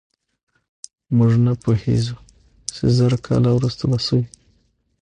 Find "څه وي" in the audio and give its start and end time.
4.05-4.27